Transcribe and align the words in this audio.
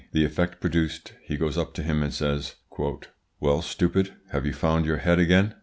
The 0.13 0.25
effect 0.25 0.59
produced, 0.59 1.13
he 1.21 1.37
goes 1.37 1.59
up 1.59 1.75
to 1.75 1.83
him 1.83 2.01
and 2.01 2.11
says, 2.11 2.55
"Well, 3.39 3.61
stupid, 3.61 4.15
have 4.31 4.47
you 4.47 4.53
found 4.53 4.87
your 4.87 4.97
head 4.97 5.19
again?" 5.19 5.53